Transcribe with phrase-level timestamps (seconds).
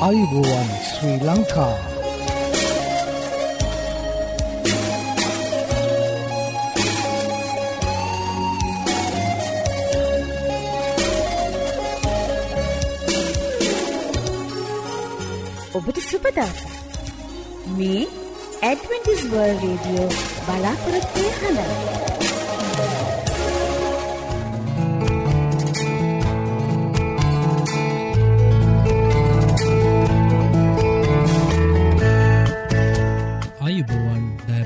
[0.00, 1.74] අයිබෝවන් ශ්‍රී ලංකා
[15.72, 16.64] ඔබට සුපදස
[17.74, 18.02] මේ
[18.62, 20.08] ඇඩවෙන්ටිස් වර්ල් රේඩියෝ
[20.40, 22.29] බලාපොරොත්වය හඬ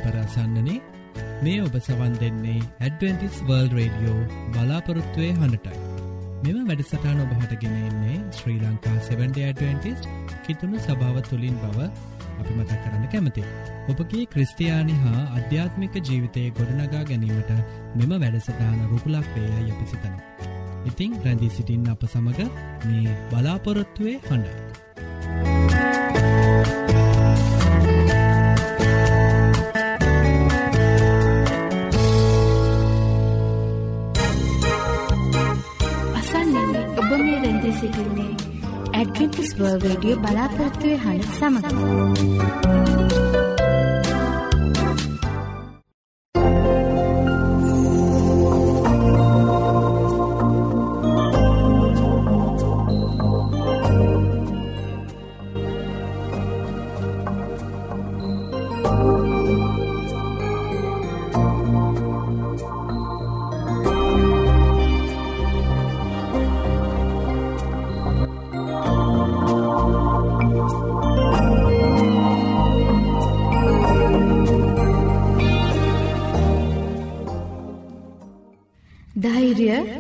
[0.05, 0.81] අයුබෝවන් දෑපරසන්නනේ
[1.43, 4.21] මේ ඔබ සවන් දෙන්නේ ඇඩවෙන්ටිස් වර්ල් රේඩියෝ
[4.55, 5.79] බලාපොරොත්තුවය හඬටයි
[6.47, 10.09] මෙම වැඩසටාන ඔබහටගෙනෙන්නේ ශ්‍රී ලංකා 70ඩවෙන්ටිස්
[10.47, 11.89] කිතුුණු සභාව තුළින් බව
[12.35, 13.45] අපි මතක් කරන්න කැමති.
[13.89, 17.53] ඔබගේ ක්‍රස්ටයානි හා අධ්‍යාත්මික ජීවිතය ගොඩනගා ගැනීමට
[17.97, 20.15] මෙම වැඩසටාන රුකුලක් වේය යපි සිතන.
[20.85, 22.51] ඉතිං රැඳී සිටින් අප සමඟ
[22.87, 24.85] මේ බලාපොරොත්තුවේ හඬ.
[37.85, 38.33] සිටින්නේ
[38.93, 43.24] ඇඩවෙන්ටිස් වර්ල් රේඩියෝ බලාපොරොත්තුවය හඬ සමඟ.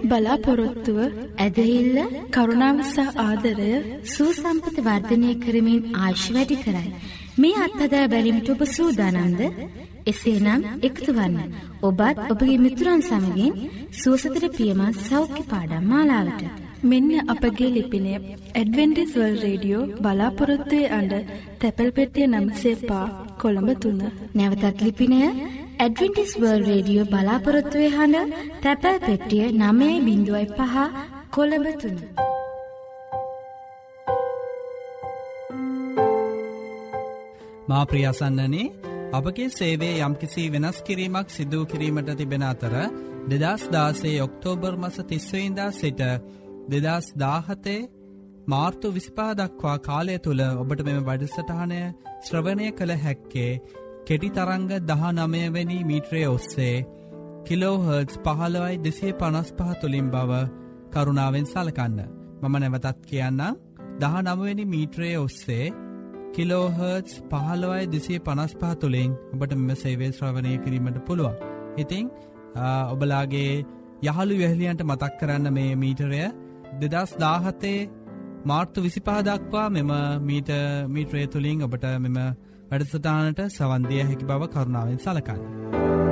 [0.04, 0.98] බලාපොරොත්තුව
[1.38, 1.96] ඇදහිල්ල
[2.30, 3.70] කරුණාවසහ ආදරය
[4.06, 6.90] සූසම්පත වර්ධනය කරමින් ආශ් වැඩි කරයි.
[7.36, 9.40] මේ අත්හදා බැලිමිට ඔබ සූදානන්ද
[10.06, 11.54] එසේනම් එකතු වන්න.
[11.82, 13.58] ඔබත් ඔබගේ මිතුරන් සමගින්
[13.94, 16.44] සුවසතර පියමත් සෞඛ්‍ය පාඩම් මාලාවට.
[16.82, 18.14] මෙන්න අපගේ ලිපිනය
[18.52, 21.12] ඇඩවෙන්ටිස් වල් රේඩියෝ බලාපොරොත්තුවේ අඩ
[21.60, 23.04] තැපැල් පෙටිය නම්සේපා
[23.40, 24.00] කොළඹ තුන්න.
[24.34, 25.20] නැවතත් ලිපිනය
[25.74, 30.76] ඇඩවෙන්ටිස් වර්ල් රේඩියෝ බලාපොරොත්තුවේ හඬ තැපැල් පෙට්ටිය නමේ බිඳුවයි පහ
[31.30, 31.98] කොළඹ තුන්න.
[37.68, 38.66] මා ප්‍රියසන්නනේ
[39.12, 42.74] අපගේ සේවේ යම්කිසි වෙනස් කිරීමක් සිදූ කිරීමට තිබෙන අතර
[43.32, 46.02] දෙදස් දාසේ ඔක්තෝබර් මස තිස්වයින්දා සිට
[46.70, 47.80] දෙදස් දාහතේ
[48.48, 51.80] මාර්තු විසිපා දක්වා කාලය තුළ ඔබට මෙම වැඩසටහනය
[52.22, 53.52] ශ්‍රවණය කළ හැක්කේ
[54.06, 56.84] කෙටි තරංග දහ නමයවැනි මීට්‍රය ඔස්සේ
[57.46, 60.32] කිලෝහර්ටස් පහළවයි දෙසේ පනස් පහ තුළින් බව
[60.92, 62.00] කරුණාවෙන් සලකන්න
[62.42, 63.40] මම නැවතත් කියන්න
[64.00, 65.72] දහ නමවෙනි මීට්‍රය ඔස්සේ
[66.34, 71.36] කිලෝහර්ටස් පහළවයි දෙසේ පනස් පහ තුළින් ඔබට මෙම සේවේ ශ්‍රවණය කිරීමට පුළුවන්.
[71.78, 72.06] ඉතිං
[72.92, 73.52] ඔබලාගේ
[74.04, 76.24] යහළු වැහලියන්ට මතක් කරන්න මේ මීටරය
[76.80, 77.78] දෙදස් දාහතේ
[78.44, 79.92] මාර්තු විසිපා දක්වා මෙම
[80.22, 80.50] මීට
[80.88, 82.18] මීට්‍රය තුළින් ඔබට මෙම
[82.74, 86.03] වැඩසටානට සවන්දිය හැකි බව කරුණාවෙන් සලකන්න.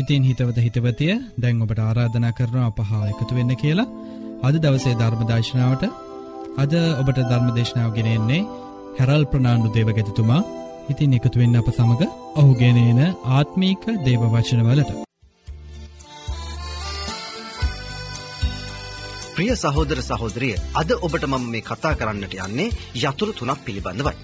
[0.00, 3.88] ඉතින් හිතවත හිතවතිය දැන් ඔබට ආරාධනා කරන අපහා එකතු වෙන්න කියලා
[4.42, 5.84] අද දවසේ ධර්මදර්ශනාවට
[6.58, 8.40] අද ඔබට ධර්මදේශනාව ගෙනෙන්නේ
[8.98, 10.40] හැරල් ප්‍රනාාණ්ඩු දේවගැතිතුමා
[10.90, 12.02] ඉතින් එකතු වෙන්න අප සමඟ
[12.34, 13.00] ඔහුගෙනන
[13.30, 14.90] ආත්මීක දේවවචනවලට.
[19.32, 24.14] ප්‍රිය සහෝදර සහෝදරිය අද ඔබට මම මේ කතා කරන්නට යන්නේ යතුරු තුනක් පිළිබඳවයි.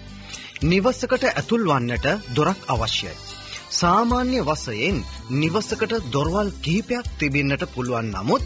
[0.64, 3.35] නිවසකට ඇතුල් වන්නට දොරක් අවශ්‍යයි.
[3.70, 8.42] සාමාන්‍ය වසයෙන් නිවසකට දොරවල් කිහිපයක් තිබෙන්නට පුළුවන් නමුත්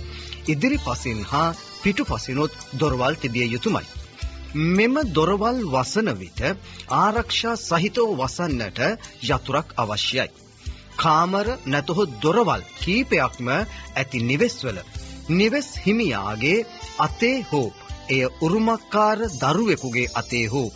[0.46, 3.86] ඉදිරි පසින් හා පිටු පසිනොත් දොරවල් තිබිය යුතුමයි.
[4.54, 6.40] මෙම දොරවල් වසන විට
[6.94, 8.80] ආරක්ෂා සහිතව වසන්නට
[9.24, 10.28] යතුරක් අවශ්‍යයි.
[10.96, 14.78] කාමර නැතහොත් දොරවල් කීපයක්ම ඇති නිවෙස්වල
[15.30, 16.66] නිවෙස් හිමියාගේ
[16.98, 17.68] අතේ හෝ
[18.08, 20.68] එය උරුමක්කාර දරුවෙකුගේ අතේ හෝ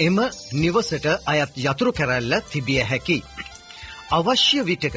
[0.00, 0.16] එම
[0.54, 3.18] නිවසට අයත් යතුරු කැරැල්ල තිබිය හැකි.
[4.12, 4.96] අවශ්‍ය විටක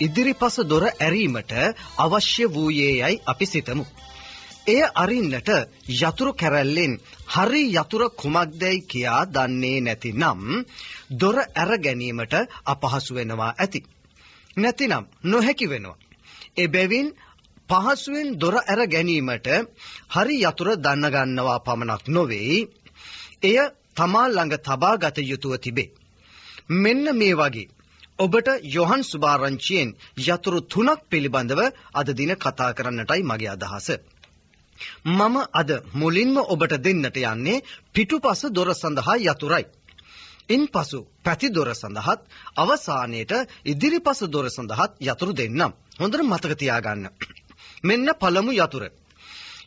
[0.00, 1.52] ඉදිරිපස දොර ඇරීමට
[1.98, 3.84] අවශ්‍ය වූයේ යයි අපි සිතමු.
[4.66, 5.50] එය අරින්නට
[5.94, 6.92] යතුරු කැරැල්ලෙන්
[7.28, 10.40] හරි යතුර කුමක්දැයි කියා දන්නේ නැති නම්
[11.12, 12.34] දොර ඇර ගැනීමට
[12.66, 13.80] අපහසු වෙනවා ඇති.
[14.56, 16.00] නැතිනම් නොහැකි වෙනවා.
[16.56, 17.08] එබැවින්
[17.68, 19.48] පහසුවෙන් දොර ඇර ගැනීමට
[20.10, 22.58] හරි යතුර දන්නගන්නවා පමණක් නොවෙයි.
[23.42, 23.56] එය
[23.96, 25.92] තමා ළඟ තබා ගත යුතුව තිබේ.
[26.74, 27.68] මෙන්න මේ වගේ.
[28.18, 31.60] ඔබට යොහන් සුභාරංචියෙන් යතුරු තුනක් පිළිබඳව
[31.92, 33.88] අද දින කතා කරන්නටයි මගේ අදහස.
[35.04, 39.64] මම අද මුලින්ම ඔබට දෙන්නට යන්නේ පිටුපස දොර සඳහා යතුරයි.
[40.48, 42.20] ඉන් පසු පැති දොර සඳහත්
[42.56, 43.32] අවසානයට
[43.64, 45.72] ඉදිරිපස දොර සඳහත් යතුරු දෙන්නම්.
[45.98, 47.10] හොඳට මතක තියාගන්න.
[47.82, 48.84] මෙන්න පළමු යතුර.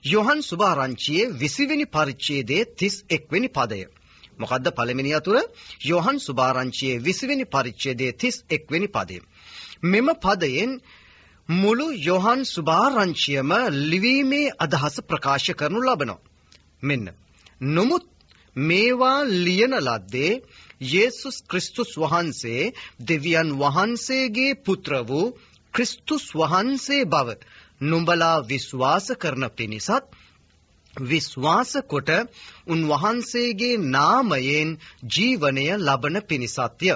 [0.06, 3.82] යොහන් සුභාරංචියේ විසිවෙනි පරිච්ඡේදයේ 31 වෙනි පදය.
[4.40, 5.38] මොකද්ද පළවෙනි යතුර?
[5.84, 9.18] යොහන් සුභාරංචියේ විසිවෙනි පරිච්ඡේදයේ 31 වෙනි පදය.
[9.84, 10.72] මෙම පදයෙන්
[11.50, 13.52] මුළු යොහන් සුභාරංචියම
[13.84, 16.20] ලිවීමේ අදහස ප්‍රකාශ කරනු ලබනවා.
[16.82, 17.06] මෙන්න.
[17.62, 18.06] නමුත්
[18.56, 20.42] මේවා ලියන ලද්දේ
[20.84, 25.34] යේසුස් ක්‍රිස්තුස් වහන්සේ දෙවියන් වහන්සේගේ පුත්‍ර වූ
[25.74, 27.28] ක්‍රිස්තුස් වහන්සේ බව
[27.82, 30.06] නුඹලා විශ්වාස කරන පිණිසත්
[31.02, 32.10] විශ්වාස කොට
[32.68, 34.70] උන්වහන්සේගේ නාමයෙන්
[35.08, 36.96] ජීවනය ලබන පිණිසත්ය.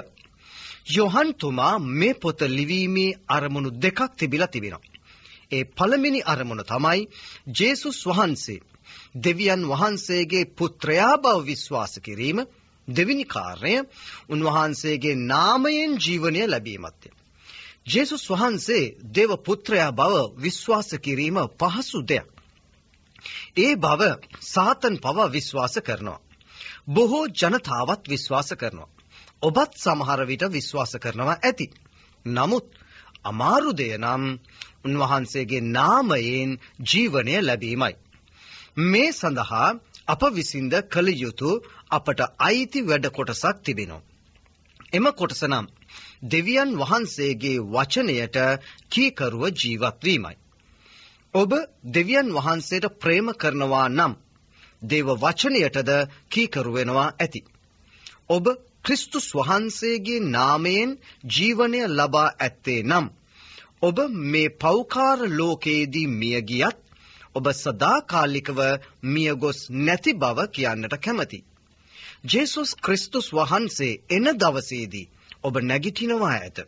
[0.88, 4.92] යොහන්තුමා මේ පොත ලිවීමේ අරමුණු දෙකක් තිබිලා තිබෙනවා.
[5.52, 7.08] ඒ පළමිනි අරමුණ තමයි
[7.58, 8.60] ජේසුස් වහන්සේ
[9.16, 12.38] දෙවියන් වහන්සේගේ පුත්‍රයා බව විශ්වාස කිරීම
[12.88, 13.78] දෙවිනි කාර්යය
[14.28, 17.08] උන්වහන්සේගේ නාමයෙන් ජීවනය ලැබීමත්ය.
[17.86, 22.31] ජේසුස් වහන්සේ දෙව පුත්‍රයා බව විශ්වාස කිරීම පහසු දෙයක්.
[23.56, 24.02] ඒ බව
[24.44, 26.20] සාතන් පවා විශ්වාස කරනවා.
[26.88, 28.90] බොහෝ ජනතාවත් විශ්වාස කරනවා.
[29.42, 31.66] ඔබත් සමහර විට විශ්වාස කරනවා ඇති.
[32.26, 32.66] නමුත්
[33.24, 34.24] අමාරු දෙය නම්
[34.84, 36.50] උන්වහන්සේගේ නාමයෙන්
[36.88, 37.94] ජීවනය ලැබීමයි.
[38.84, 39.68] මේ සඳහා
[40.08, 41.50] අප විසින්ද කළ යුතු
[41.90, 44.02] අපට අයිති වැඩ කොටසක් තිබෙනවා.
[44.92, 45.66] එම කොටස නම්
[46.24, 48.36] දෙවියන් වහන්සේගේ වචනයට
[48.90, 50.36] කීකරුව ජීවත්වීමයි.
[51.34, 51.52] ඔබ
[51.86, 54.14] දෙවියන් වහන්සේට ප්‍රේම කරනවා නම්
[54.82, 55.90] දේව වචනයටද
[56.28, 57.40] කීකරුවෙනවා ඇති.
[58.28, 58.44] ඔබ
[58.84, 60.90] ක්‍රිස්තුස් වහන්සේගේ නාමයෙන්
[61.26, 63.06] ජීවනය ලබා ඇත්තේ නම්
[63.82, 63.96] ඔබ
[64.26, 66.78] මේ පෞකාර ලෝකයේදී මියගියත්
[67.34, 68.60] ඔබ සදාකාලිකව
[69.04, 71.40] මියගොස් නැති බව කියන්නට කැමති.
[72.24, 75.10] ජේසුස් ක්‍රිස්තුස් වහන්සේ එන දවසේදී
[75.42, 76.58] ඔබ නැගිටිනවා ඇත.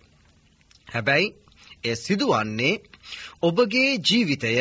[0.88, 1.34] හැබැයි
[1.84, 2.74] එය සිදුවන්නේ
[3.42, 4.52] ඔබගේ ජීවිතය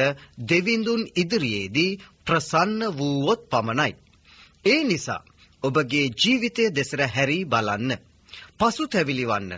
[0.45, 3.93] දෙවිඳුන් ඉදිරියේදී ප්‍රසන්න වූවොත් පමණයි.
[4.65, 5.21] ඒ නිසා
[5.63, 7.91] ඔබගේ ජීවිතය දෙසර හැරී බලන්න.
[8.59, 9.51] පසු තැවිලිවන්න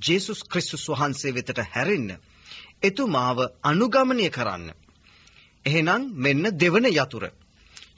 [0.00, 2.10] ජේසුස් ක්‍රිස්තුස් වහන්සේ වෙතට හැරෙන්න.
[2.82, 4.66] එතුමාව අනුගමනය කරන්න.
[5.64, 7.24] එහෙනම් මෙන්න දෙවන යතුර.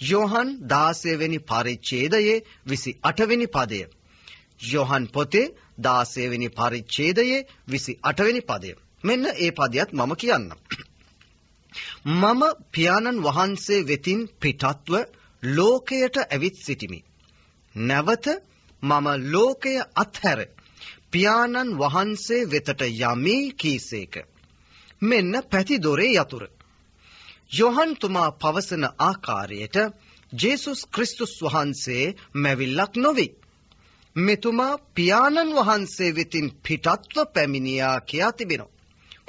[0.03, 3.81] යෝහන් දාසයවෙනි පරිච්චේදයේ විසි අටවෙනි පදය.
[4.65, 8.71] යොහන් පොතේ දාසයවෙනි පරිච්චේදයේ විසි අටවෙනි පදය.
[9.05, 10.51] මෙන්න ඒ පදයක් මම කියන්නම්.
[12.21, 12.43] මම
[12.73, 14.95] පියාණන් වහන්සේ වෙතින් පිටත්ව
[15.43, 17.01] ලෝකයට ඇවිත් සිටිමි.
[17.75, 18.27] නැවත
[18.83, 20.41] මම ලෝකය අත්හැර
[21.13, 24.15] පියාණන් වහන්සේ වෙතට යමී කීසේක.
[25.03, 26.45] මෙන්න පැතිදොරේ යතුර.
[27.53, 29.77] යොහන්තුමා පවසන ආකාරයට
[30.33, 33.37] ජේසුස් ක්‍රිස්තුස් වහන්සේ මැවිල්ලක් නොවෙයි.
[34.17, 38.74] මෙතුමා පියාණන් වහන්සේ වෙතින් පිටත්ව පැමිණියා කියා තිබෙනවා.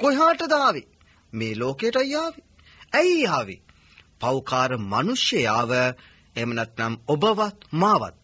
[0.00, 0.88] කොහාට දාවේ
[1.32, 2.44] මේ ලෝකයට යාවේ.
[2.92, 3.60] ඇයි යාවේ.
[4.20, 5.72] පෞකාර මිනිසයාව
[6.36, 8.16] එහෙම නැත්නම් ඔබවත් මාවත්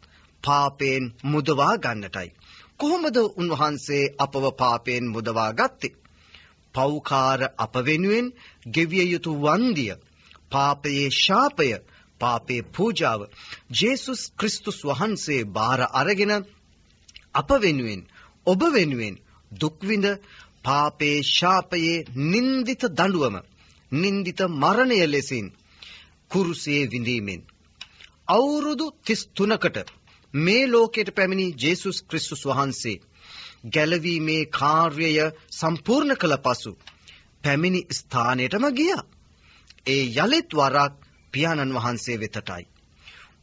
[0.44, 2.30] පාපයෙන් මුදවා ගන්නටයි.
[2.76, 5.98] කොහොමද උන්වහන්සේ අපව පාපයෙන් මුදවා ගත්තේ?
[6.74, 8.26] පෞකාර අප වෙනුවෙන්
[8.66, 9.94] ගෙවිය යුතු වන්දිය,
[10.52, 11.68] පාපයේ ශාපය,
[12.20, 13.20] පාපේ පූජාව
[13.72, 16.32] ජේසුස් ක්‍රිස්තුස් වහන්සේ බාර අරගෙන
[17.34, 18.02] අප වෙනුවෙන්
[18.46, 19.14] ඔබ වෙනුවෙන්
[19.52, 20.06] දුක් විඳ
[20.64, 23.36] පාපේ ශාපයේ නින්දිත දඬුවම
[23.92, 25.46] නින්දිත මරණය ලෙසින්
[26.30, 27.42] කුරුසේ විඳීමෙන්
[28.28, 29.88] අවුරුදු 33කට
[30.34, 32.96] මේ ලෝකයට පැමිණි ජේසුස් ක්‍රිස්තුස් වහන්සේ
[33.66, 35.18] ගැලවීමේ කාර්යය
[35.50, 36.72] සම්පූර්ණ කළ පසු
[37.44, 39.02] පැමිණි ස්ථානයටම ගියා.
[39.86, 40.92] ඒ යලිත් වරක්
[41.32, 42.64] පියාණන් වහන්සේ වෙතටයි.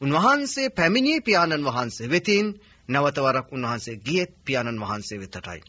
[0.02, 2.48] උන්වහන්සේ පැමිණියේ පියාණන් වහන්සේ වෙතින්
[2.90, 5.62] නැවත වරක් උන්වහන්සේ ගියෙත් පියාණන් වහන්සේ වෙතටයි.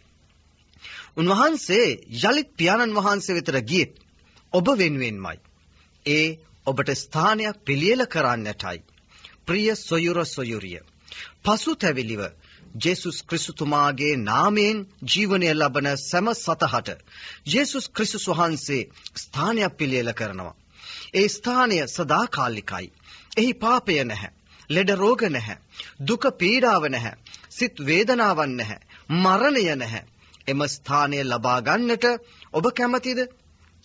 [1.16, 1.88] උන්වහන්සේ
[2.22, 3.92] යලිත් පියාණන් වහන්සේ වෙතට ගියෙත්
[4.52, 5.38] ඔබ වෙනුවෙන්මයි.
[6.06, 6.26] ඒ
[6.66, 8.78] ඔබට ස්ථානයක් පිළියෙල කරන්නටයි.
[9.46, 10.80] ප්‍රිය සොයුර සොයුරිය.
[11.44, 12.22] පසුතැවිලිව
[12.76, 16.90] ජේසුස් ක්‍රිස්තුතුමාගේ නාමයෙන් ජීවනය ලබන සැම සතහට
[17.46, 18.82] ජේසුස් ක්‍රිස්තුස් වහන්සේ
[19.16, 20.54] ස්ථානයක් පිළියෙල කරනවා.
[21.14, 22.92] ඒ ස්ථානය සදාකාලිකයි.
[23.36, 24.30] එහි පාපය නැහැ.
[24.70, 25.58] ලෙඩ රෝග නැහැ.
[26.00, 27.18] දුක පීඩාව නැහැ.
[27.50, 28.80] සිත් වේදනාවන් නැහැ.
[29.16, 30.04] මරණය නැහැ.
[30.48, 32.06] එම ස්ථානය ලබා ගන්නට
[32.52, 33.20] ඔබ කැමතිද?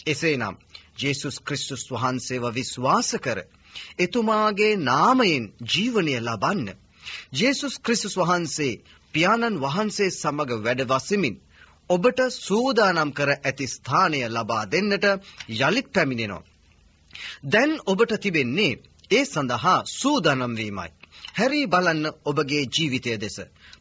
[0.05, 0.55] එසේනම්
[0.97, 3.39] ජේසුස් ක්‍රිස්තුස් වහන්සේව විශ්වාස කර
[3.99, 6.67] එතුමාගේ නාමයෙන් ජීවනය ලබන්න.
[7.33, 8.81] ජේසුස් ක්‍රිස්තුස් වහන්සේ
[9.13, 11.35] පියාණන් වහන්සේ සමග වැඩ වසමින්
[11.89, 15.05] ඔබට සූදානම් කර ඇති ස්ථානය ලබා දෙන්නට
[15.59, 16.47] යළිත් පැමිණෙනවා.
[17.45, 18.73] දැන් ඔබට තිබෙන්නේ
[19.11, 20.89] ඒ සඳහා සූදානම් වීමයි.
[21.37, 23.37] හැරී බලන්න ඔබගේ ජීවිතය දෙස.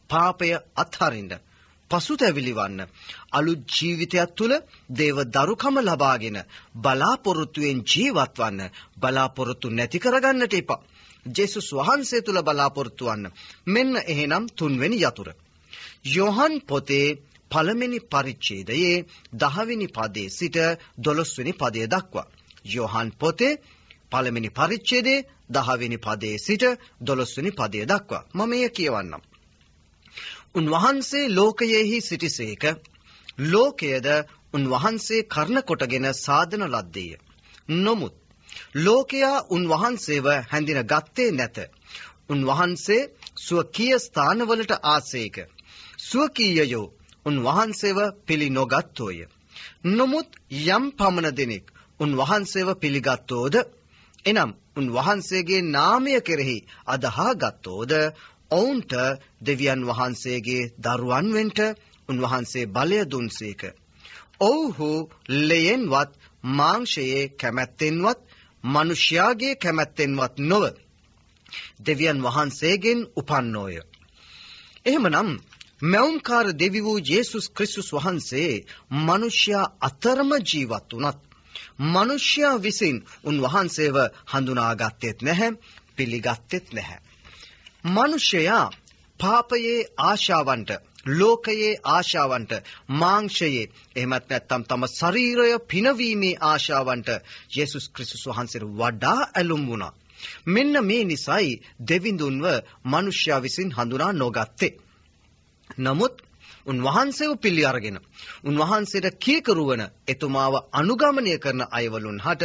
[0.09, 1.33] පාපය අත්හරින්න.
[1.91, 2.81] පසුතැවිලි වන්න.
[3.31, 4.53] අලුත් ජීවිතයක් තුළ
[4.91, 6.37] දේව දරුකම ලබාගෙන
[6.77, 8.69] බලාපොරොත්තුවෙන් ජීවත් වන්න.
[8.97, 10.83] බලාපොරොත්තු නැති කරගන්නට එපා.
[11.25, 13.31] ජේසුස් වහන්සේ තුළ බලාපොරොත්තු වන්න.
[13.67, 15.29] මෙන්න එහෙනම් තුන්වෙනි යතුර.
[16.07, 17.07] යොහන් පොතේ
[17.51, 20.57] පළවෙනි පරිච්ඡේදයේ 10 වෙනි පදයේ සිට
[20.99, 22.27] 12 වෙනි පදය දක්වා
[22.65, 23.53] යොහන් පොතේ
[24.11, 26.63] පළවෙනි පරිච්ඡේදයේ 10 වෙනි පදයේ සිට
[27.03, 29.23] 12 වෙනි පදය දක්වා මම එය කියවන්නම්.
[30.55, 32.63] උන්වහන්සේ ලෝකයෙහි සිටිසේක
[33.45, 34.07] ලෝකයද
[34.53, 37.11] උන්වහන්සේ කර්ණ කොටගෙන සාදන ලද්දේය.
[37.77, 38.15] නොමුත්
[38.77, 41.57] ලෝකයා උන්වහන්සේව හැඳින ගත්තේ නැත.
[42.29, 45.35] උන්වහන්සේ ස්වකීය ස්ථානවලට ආසේක.
[46.01, 46.93] ස්වකීයයෝ
[47.25, 49.17] උන්වහන්සේව පිළි නොගත්තෝය.
[49.89, 50.29] නොමුත්
[50.67, 51.65] යම් පමණ දෙනෙක්
[51.99, 53.55] උන්වහන්සේව පිළිගත්තෝද
[54.25, 56.57] එනම් උන්වහන්සේගේ නාමය කෙරෙහි
[56.87, 57.91] අදහා ගත්තෝද
[58.51, 58.93] ඔවුන්ට
[59.41, 61.59] දෙවියන් වහන්සේගේ දරුවන් වෙන්ට
[62.09, 63.61] උන්වහන්සේ බලය දුන්සේක.
[64.41, 64.91] ඔවුහු
[65.29, 66.11] ලෙයෙන්වත්
[66.43, 68.19] මාංශයේ කැමැත්තෙන්වත්
[68.63, 70.63] මනුෂ්‍යයාගේ කැමැත්තෙන්වත් නොව
[71.79, 73.75] දෙවියන් වහන්සේගෙන් උපන්නෝය.
[74.85, 75.29] එහෙමනම්
[75.83, 78.65] මැවුම්කාර දෙවි වූ ජේසුස් ක්‍රිස්තුස් වහන්සේ
[78.99, 81.19] මනුෂ්‍යයා අතරම ජීවත් වුණත්
[81.87, 83.97] මනුෂ්‍යයා විසින් උන්වහන්සේව
[84.31, 85.51] හඳුනාගත්තෙත් නැහැ
[85.95, 86.99] පිළිගත්තෙත් නැහැ.
[87.85, 88.65] මනුෂ්‍යයා
[89.19, 90.71] පාපයේ ආශාවන්ට
[91.09, 92.53] ලෝකයේ ආශාවන්ට
[92.93, 93.65] මාංශයේ
[93.95, 97.09] එහෙමත් නැත්නම් තම ශරීරය පිනවීමේ ආශාවන්ට
[97.55, 99.93] යේසුස් ක්‍රිස්තුස් වහන්සේට වඩා ඇලුම් වුණා.
[100.45, 101.51] මෙන්න මේ නිසයි
[101.87, 102.45] දෙවිඳුන්ව
[102.85, 104.73] මිනිස්යා විසින් හඳුනා නොගත්තේ.
[105.79, 106.15] නමුත්
[106.67, 107.97] උන්වහන්සේව පිළි අරගෙන
[108.43, 112.43] උන්වහන්සේට කීකරුවන එතුමාව අනුගමනය කරන අයවලුන් හට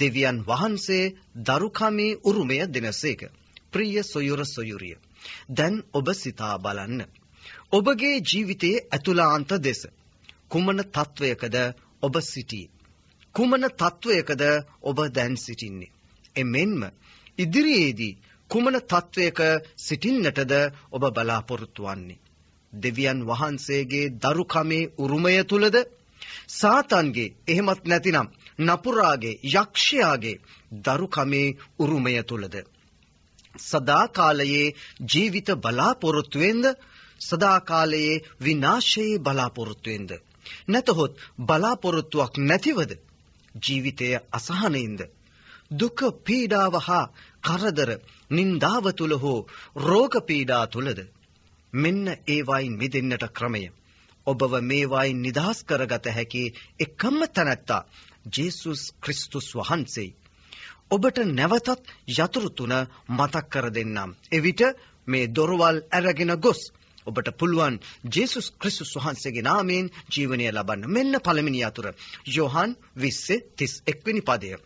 [0.00, 1.04] දෙවියන් වහන්සේ
[1.44, 3.22] දරුකමේ උරුමය දෙනසේක.
[3.72, 4.96] ප්‍රිය සොයුර සොයුරිය.
[5.50, 7.00] දැන් ඔබ සිතා බලන්න.
[7.72, 9.80] ඔබගේ ජීවිතයේ ඇතුළාන්ත දෙස.
[10.48, 11.56] කුමන තත්ත්වයකද
[12.02, 12.70] ඔබ සිටියේ.
[13.34, 14.42] කුමන තත්ත්වයකද
[14.82, 15.94] ඔබ දැන් සිටින්නේ.
[16.36, 16.80] එමෙන්ම
[17.38, 18.18] ඉදිරියේදී
[18.50, 19.38] කුමන තත්ත්වයක
[19.78, 20.52] සිටින්නටද
[20.90, 22.22] ඔබ බලාපොරොත්තු වන්නේ.
[22.72, 25.76] දෙවියන් වහන්සේගේ දරුකමේ උරුමය තුලද
[26.50, 28.28] සාතන්ගේ එහෙමත් නැතිනම්
[28.58, 30.40] නපුරාගේ යක්ෂයාගේ
[30.84, 32.54] දරුකමේ උරුමය තුලද
[33.60, 34.66] සදාකාලයේ
[35.06, 36.64] ජීවිත බලාපොරොත්තුවෙන්ද
[37.20, 40.10] සදාකාලයේ විනාශයේ බලාපොරොත්තුවෙන්ද
[40.68, 42.90] නැතහොත් බලාපොරොත්තුවක් නැතිවද?
[43.62, 45.00] ජීවිතය අසහනයින්ද?
[45.70, 47.04] දුක පීඩාව හා
[47.42, 47.90] කරදර
[48.30, 49.46] නින්දාව තුල හෝ
[49.78, 51.00] රෝග පීඩා තුලද
[51.72, 53.64] මෙන්න ඒවායින් මිදෙන්නට ක්‍රමය.
[54.26, 56.44] ඔබව මේවායින් නිදහස් කරගත හැකි
[56.80, 57.86] එකම තැනැත්තා
[58.32, 60.16] ජේසුස් ක්‍රිස්තුස් වහන්සේයි.
[60.90, 62.74] ඔබට නැවතත් යතුරු තුන
[63.10, 64.16] මතක් කර දෙන්නම්.
[64.30, 64.62] එවිට
[65.06, 66.60] මේ දොරවල් ඇරගෙන ගොස්
[67.06, 70.88] ඔබට පුළුවන් ජේසුස් ක්‍රිස්තුස් වහන්සේගේ නාමයෙන් ජීවනය ලබන්න.
[70.88, 71.86] මෙන්න පළවෙනි යතුර.
[72.28, 74.56] යෝහන් 20:31 වෙනි පදය.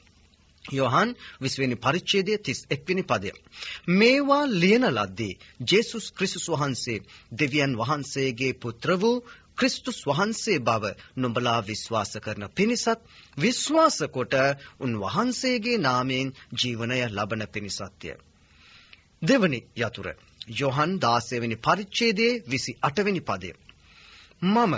[0.65, 3.31] යොහන් 20 වෙනි පරිච්ඡේදයේ 31 වෙනි පදය.
[3.91, 9.23] මේවා ලියන ලද්දේ ජේසුස් ක්‍රිස්තුස් වහන්සේ දෙවියන් වහන්සේගේ පුත්‍ර වූ
[9.63, 10.85] ක්‍රිස්තුස් වහන්සේ බව
[11.17, 13.01] නුඹලා විශ්වාස කරන පිණිසත්
[13.37, 14.35] විශ්වාස කොට
[14.81, 18.11] උන්වහන්සේගේ නාමයෙන් ජීවනය ලබන පිණිසත්ය.
[19.23, 20.09] දෙවනි යතුර
[20.53, 23.51] යොහන් 16 වෙනි පරිච්ඡේදයේ 28 වෙනි පදය.
[24.45, 24.73] මම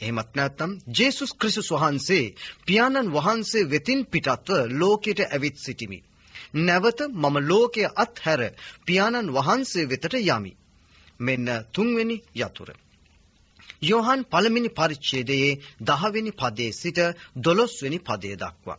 [0.00, 2.34] එහෙමත් නැත්නම් ජේසුස් ක්‍රිස්තුස් වහන්සේ
[2.66, 5.98] පියාණන් වහන්සේ වෙතින් පිටත්ව ලෝකයට ඇවිත් සිටිමි.
[6.56, 8.40] නැවත මම ලෝකය අත්හැර
[8.86, 10.52] පියාණන් වහන්සේ වෙතට යමි.
[11.20, 12.70] මෙන්න තුන්වෙනි යතුර.
[13.82, 15.52] යෝහන් පළමිනි පරිච්ඡේදයේ
[15.84, 16.98] 10 වෙනි පදයේ සිට
[17.42, 18.78] 12 වෙනි පදය දක්වා.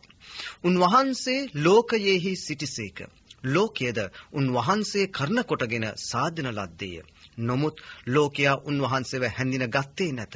[0.63, 2.99] උන්වහන්සේ ලෝකයේහි සිටිසේක.
[3.45, 3.99] ලෝකයේද
[4.33, 7.01] උන්වහන්සේ කරන කොටගෙන සාධන ලද්දේය.
[7.39, 10.35] නොමුත් ලෝකයා උන්වහන්සේව හැඳින ගත්තේ නැත.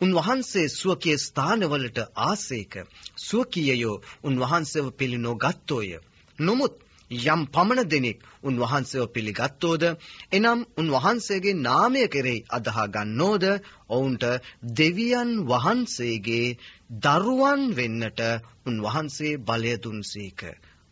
[0.00, 2.74] උන්වහන්සේ ස්වකීය ස්ථානවලට ආසේක.
[3.18, 5.90] ස්වකීයයෝ උන්වහන්සේව පිළිනො ගත්තෝය.
[6.38, 6.74] නොමුත්
[7.10, 9.84] යම් පමණ දෙනෙක් උන්වහන්සේව පිළිගත්තෝද
[10.32, 13.44] එනම් උන්වහන්සේගේ නාමය කෙරෙහි අදහා ගන්නෝද
[13.90, 14.24] ඔවුන්ට
[14.72, 16.56] දෙවියන් වහන්සේගේ
[17.00, 18.20] දරුවන් වෙන්නට
[18.64, 20.40] උන්වහන්සේ බලය දුන්සේක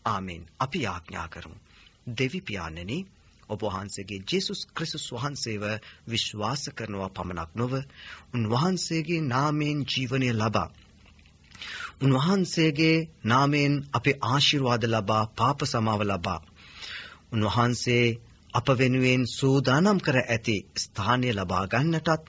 [0.04, 1.56] ආමෙන් අපි යාඥා කරමු.
[2.06, 2.98] දෙවි පියාණනි
[3.50, 5.64] ඔබ වහන්සේගේ ජේසුස් ක්‍රිස්තුස් වහන්සේව
[6.06, 7.72] විශ්වාස කරනවා පමණක් නොව
[8.34, 10.68] උන්වහන්සේගේ නාමයෙන් ජීවනය ලබා
[12.00, 16.40] උන්වහන්සේගේ නාමයෙන් අපේ ආශිර්වාද ලබා පාප සමාව ලබා
[17.32, 18.06] උන්වහන්සේ
[18.54, 22.22] අප වෙනුවෙන් සූදානම් කර ඇති ස්ථානය ලබා ගන්නටත්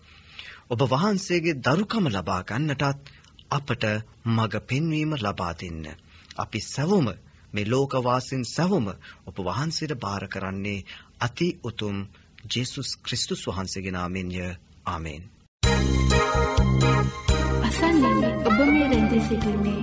[0.69, 3.11] ඔබ වහන්සේගේ දරුකම ලබා ගන්නටත්
[3.51, 3.83] අපට
[4.27, 5.85] මඟ පෙන්වීම ලබා දෙන්න.
[6.35, 7.07] අපි සැවොම
[7.53, 8.87] මේ ලෝකවාසීන් සැවොම
[9.27, 10.85] ඔබ වහන්සේට බාර කරන්නේ
[11.19, 11.97] අති උතුම්
[12.47, 14.37] ජේසුස් ක්‍රිස්තුස් වහන්සේගේ නාමයෙන්ය.
[14.85, 15.23] ආමේන්.
[17.67, 19.81] අසන්නේ ඔබ මේ රැඳී සිටින්නේ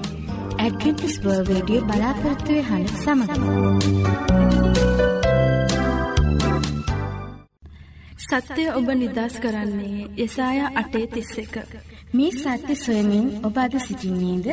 [0.59, 3.31] ඇඩ්වෙන්ටිස් වර්ල්ඩ් රේඩියෝ බලාපොරොත්තු වෙන සමග.
[8.27, 11.96] සත්‍යය ඔබ නිදස් කරන්නේ යසායා 8:31.
[12.13, 14.47] මේ සත්‍ය සොයමින් ඔබ අද සිටින්නේද?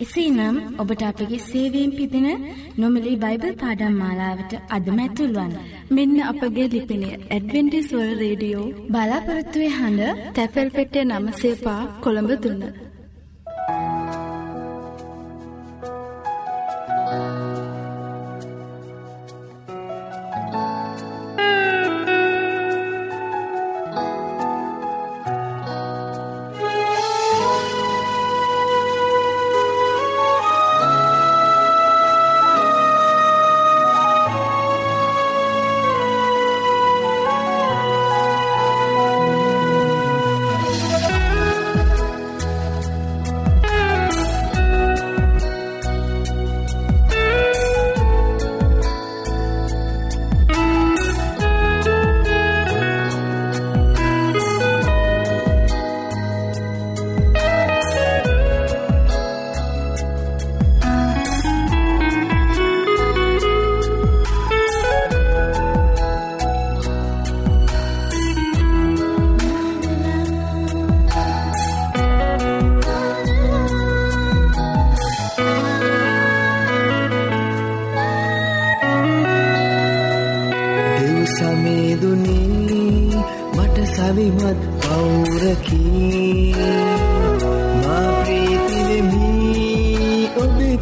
[0.00, 2.26] එසේනම් ඔබට අපගේ සේවයෙන් පිදෙන
[2.76, 5.54] නොමිලේ බයිබල් පාඩම් මාලාවට අදම ඇතුල්වන්න.
[5.90, 12.87] මෙන්න අපගේ ලිපිනය ඇඩ්වෙන්ටිස් වර්ල්ඩ් රේඩියෝ බලාපොරොත්තු වෙන හඬ තැපැල් පෙට්ටිය 9 සේපා කොළඹ 3.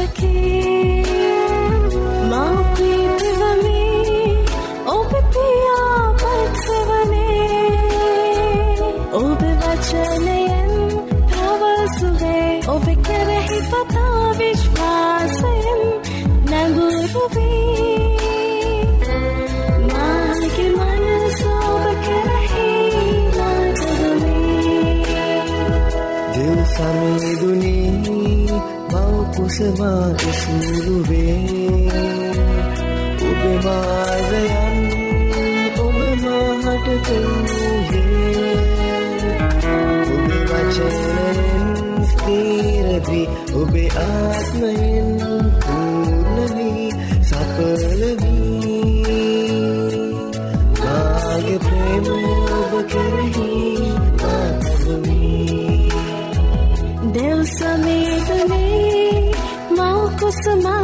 [26.33, 27.91] දෙව් සමිදුනේ
[28.91, 31.37] මවකුසමාද සූරුවේ
[33.27, 34.79] ඔබමාර්ගයන්
[35.79, 38.55] ඔබමාහට කළූහේ
[40.13, 41.67] ඔබ වචනයෙන්
[42.09, 45.11] ස්තීරදී ඔබේ ආත්මයෙන්
[45.61, 46.89] පූර්ණවී
[47.21, 48.73] සපලවී
[50.75, 52.19] මාගේ ප්‍රේමය
[52.57, 54.12] ඔබ කෙරෙහි
[60.41, 60.82] 什么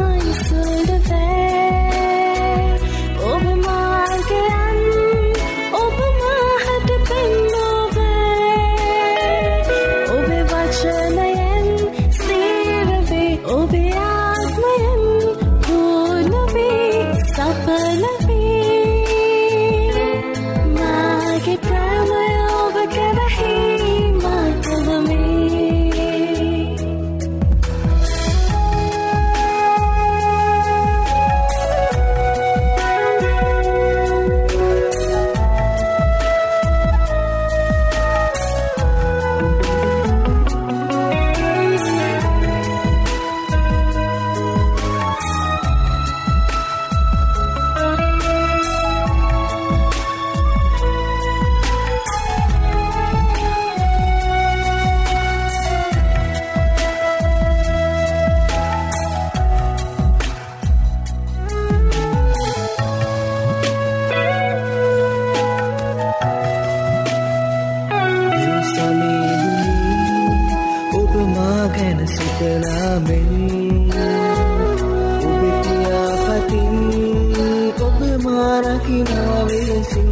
[78.89, 80.09] කිනාවේසින්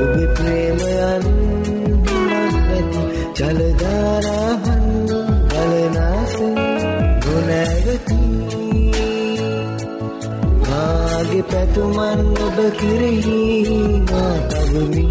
[0.00, 1.24] ඔබේ ප්‍රේමයන්
[2.64, 3.02] නැති
[3.38, 4.84] ජලධාරහන්
[5.50, 6.58] ගලනාසින්
[7.24, 8.18] ගොනැගති
[10.62, 13.40] මාගේ පැතුමන් ඔබ කෙරෙහි
[14.10, 15.05] මා තවමි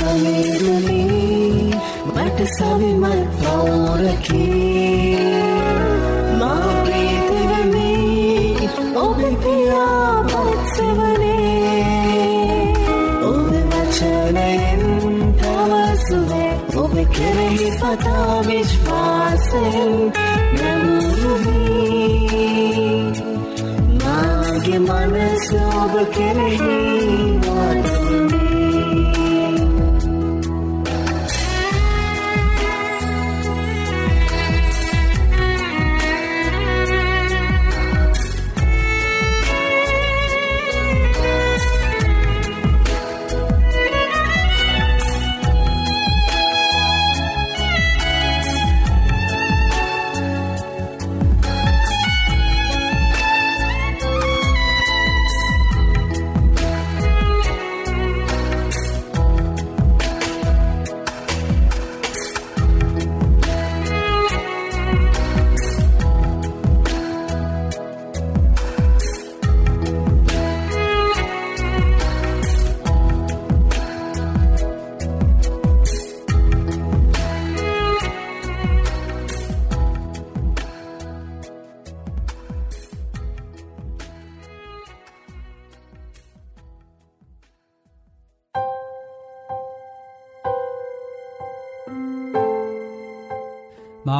[0.00, 1.74] දෙව් සමීරනී
[2.06, 5.16] මට සවිමත් පවුරකී
[6.40, 7.92] මා ප්‍රීතිවමි
[8.96, 10.40] ඔබ පියාපත්සවනේ.
[13.22, 14.82] ඔබ වචනයෙන්
[15.34, 19.94] තවසුවේ ඔබ කෙරෙහි පතා විශ්වාසයෙන්
[20.54, 22.00] නැමුරුවී
[24.00, 27.39] මාගේ මනස ඔබ කෙරෙහි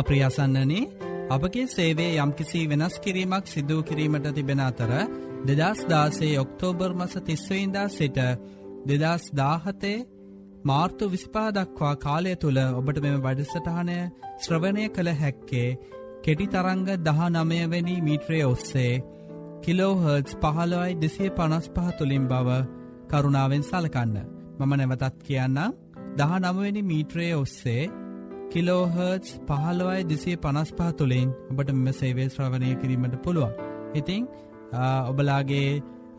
[0.00, 0.82] මා ප්‍රියසන්නනේ
[1.30, 4.92] අපගේ සේවේ යම්කිසි වෙනස් කිරීමක් සිදූ කිරීමට තිබෙන අතර
[5.48, 8.18] දෙදස් දාසේ ඔක්තෝබර් මස තිස්වයින්දා සිට
[8.88, 10.06] දෙදස් දාහතේ
[10.64, 13.98] මාර්තු විසිපා දක්වා කාලය තුළ ඔබට මෙම වැඩසටහනය
[14.38, 15.68] ශ්‍රවණය කළ හැක්කේ
[16.22, 19.02] කෙටි තරංග දහ නමයවැනි මීට්‍රය ඔස්සේ
[19.62, 22.48] කිලෝහර්ස් පහළොයි දෙසිය පනස් පහ තුළින් බව
[23.10, 24.16] කරුණාවෙන් සලකන්න.
[24.58, 25.58] මම නැවතත් කියන්න
[26.16, 27.82] දහ නමවෙනි මීට්‍රයේ ඔස්සේ
[28.52, 33.52] කිලෝහර්ස් පහළවයි දෙසේ පනස් පහ තුළින් ඔබට මෙම සේවේ ශ්‍රවණය කිරීමට පුළුවන්.
[33.94, 34.22] ඉතිං
[35.04, 35.68] ඔබලාගේ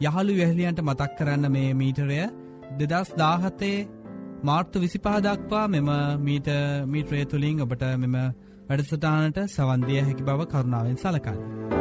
[0.01, 2.21] යහළු වැහලියන්ට මතක් කරන්න මේ මීටරය
[2.79, 3.77] දෙදස් දාහතේ
[4.43, 6.49] මාර්තු විසිපහ දක්වා මෙම මීට
[6.87, 8.17] මීට්‍රය තුළින් ඔබට මෙම
[8.67, 11.80] වැඩසටානට සවන්දිය හැකි බව කරුණාවෙන් සලකන්න.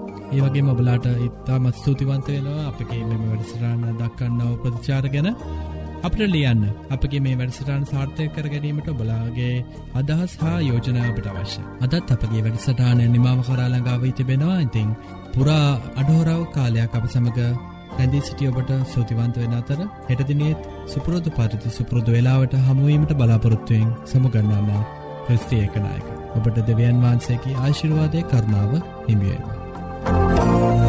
[0.31, 2.67] ඒ වගේ මබලාට ඉතාමත් ස්තුතිවන්ත වෙනවා.
[2.67, 5.29] අපගේ මෙම වැඩසටාන දක්කන්නව ප්‍රතිචාර ගැන
[6.01, 6.61] අපට ලියන්න.
[6.89, 9.55] අපගේ මේ වැඩසටාන් සාර්ථය කර ගැනීමට බලාගේ
[9.95, 14.57] අදහස් හා යෝජනාවට අවශ්‍ය අදත් අපගේ වැඩසටානය නිමාව කරාලඟාව තිබෙනවා.
[14.61, 14.89] ඉතිං
[15.33, 17.39] පුරා අඩහෝරාව කාලයක් අප සමඟ
[17.93, 24.69] හැදී සිටිය ඔබට සූතිවන්ත වෙන අතර හෙටදිනෙත් සුපුරෝධ පරිති සුපුරෘදු වෙලාවට හමුවීමට බලාපොරොත්තුවයෙන් සමුගන්නාම
[25.25, 29.60] ක්‍රස්තියකනායක ඔබට දෙවියන් වහන්සේකි ආශිර්වාදය කරනාව හිමියේවා
[30.03, 30.80] Música